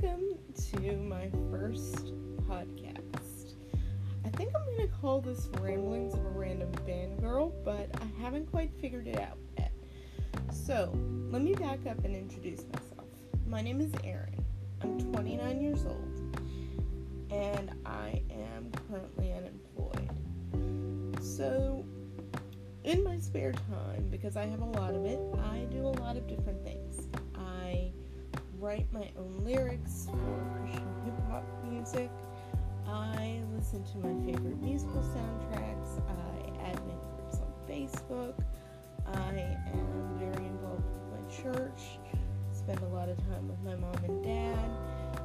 [0.00, 2.12] welcome to my first
[2.48, 3.54] podcast.
[4.24, 8.50] I think I'm going to call this Ramblings of a Random Fangirl, but I haven't
[8.50, 9.72] quite figured it out yet.
[10.52, 10.92] So,
[11.30, 13.08] let me back up and introduce myself.
[13.46, 14.44] My name is Erin.
[14.82, 16.36] I'm 29 years old,
[17.30, 20.10] and I am currently unemployed.
[21.20, 21.84] So,
[22.84, 25.20] in my spare time, because I have a lot of it,
[25.52, 27.08] I do a lot of different things.
[27.34, 27.92] I
[28.60, 32.10] write my own lyrics for Christian hip hop music.
[32.86, 36.02] I listen to my favorite musical soundtracks.
[36.06, 38.34] I admin groups on Facebook.
[39.06, 41.98] I am very involved with my church.
[42.52, 44.70] Spend a lot of time with my mom and dad.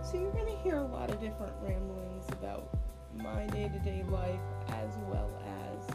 [0.02, 2.70] So you're going to hear a lot of different ramblings about
[3.14, 5.30] my day to day life as well
[5.74, 5.88] as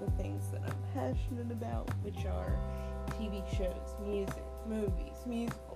[0.00, 2.56] the things that I'm passionate about, which are
[3.18, 5.73] TV shows, music, movies, musicals.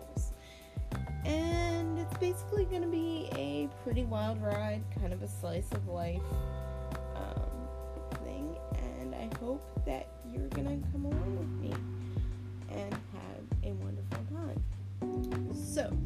[2.21, 6.21] Basically going to be a pretty wild ride, kind of a slice of life
[7.15, 8.57] um, thing.
[9.01, 11.75] And I hope that you're going to come along with me
[12.71, 15.55] and have a wonderful time.
[15.55, 15.97] So,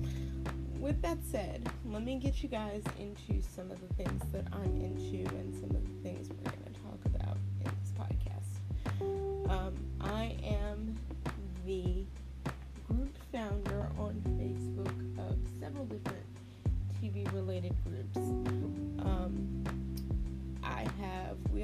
[0.78, 4.76] with that said, let me get you guys into some of the things that I'm
[4.80, 9.50] into and some of the things we're going to talk about in this podcast.
[9.50, 9.74] Um,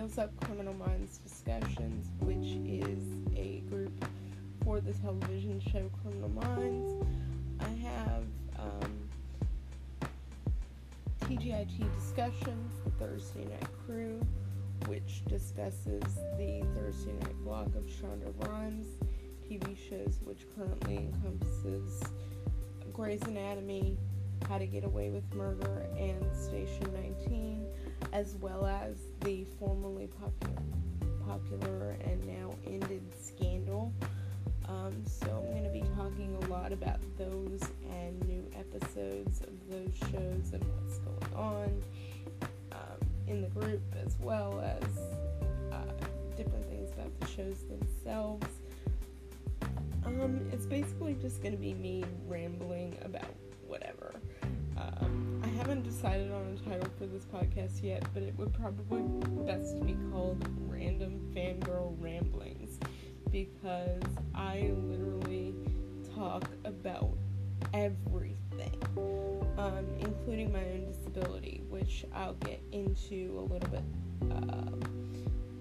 [0.08, 2.98] Wheels Up Criminal Minds Discussions, which is
[3.36, 3.92] a group
[4.64, 7.06] for the television show Criminal Minds.
[7.60, 8.24] I have
[8.58, 9.08] um,
[11.20, 14.18] TGIT Discussions, the Thursday Night Crew,
[14.86, 16.02] which discusses
[16.38, 18.86] the Thursday night block of Shonda Rhimes
[19.46, 22.02] TV shows, which currently encompasses
[22.94, 23.98] Grey's Anatomy,
[24.48, 27.66] How to Get Away with Murder, and Station 19,
[28.12, 30.62] as well as the formerly popular,
[31.26, 33.92] popular and now ended Scandal.
[34.68, 39.70] Um, so I'm going to be talking a lot about those and new episodes of
[39.70, 41.82] those shows and what's going on
[42.72, 44.98] um, in the group, as well as
[45.72, 46.06] uh,
[46.36, 48.46] different things about the shows themselves.
[50.04, 53.34] Um, it's basically just going to be me rambling about
[55.68, 59.02] haven't decided on a title for this podcast yet, but it would probably
[59.44, 62.78] best be called Random Fangirl Ramblings
[63.30, 64.00] because
[64.34, 65.54] I literally
[66.14, 67.12] talk about
[67.74, 68.80] everything,
[69.58, 73.84] um, including my own disability, which I'll get into a little bit
[74.30, 74.80] um,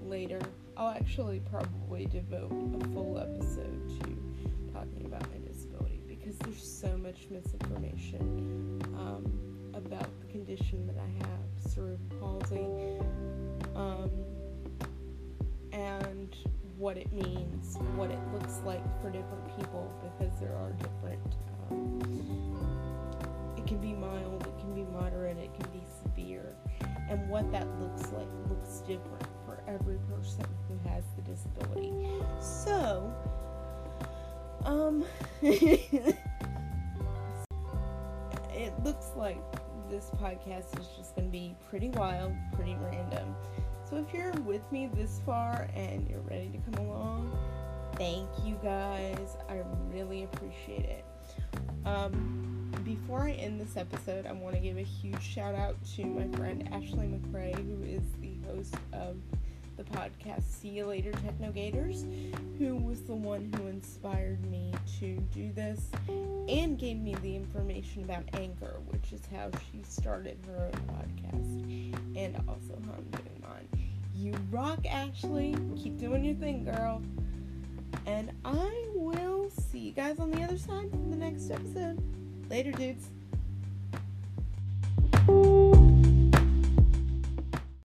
[0.05, 0.39] later.
[0.77, 6.95] I'll actually probably devote a full episode to talking about my disability because there's so
[6.95, 9.46] much misinformation um,
[9.77, 12.65] about the condition that I have, cerebral palsy,
[13.75, 14.09] um,
[15.71, 16.35] and
[16.77, 21.35] what it means, what it looks like for different people because there are different.
[21.69, 26.55] Um, it can be mild, it can be moderate, it can be severe,
[27.09, 31.93] and what that looks like looks different for every person who has the disability.
[32.39, 33.13] So,
[34.65, 35.03] um,
[38.57, 39.37] it looks like
[39.89, 43.35] this podcast is just going to be pretty wild, pretty random.
[43.89, 47.37] So if you're with me this far and you're ready to come along,
[47.95, 49.37] thank you guys.
[49.47, 51.05] I really appreciate it.
[51.85, 56.05] Um, before I end this episode, I want to give a huge shout out to
[56.05, 59.17] my friend Ashley McRae, who is the host of
[59.77, 62.03] the podcast See You Later Technogators,
[62.57, 65.79] who was the one who inspired me to do this
[66.49, 72.17] and gave me the information about Anchor, which is how she started her own podcast,
[72.17, 73.67] and also how I'm doing mine.
[74.15, 75.55] You rock, Ashley.
[75.75, 77.03] Keep doing your thing, girl.
[78.07, 82.01] And I will see you guys on the other side for the next episode.
[82.49, 83.09] Later, dudes.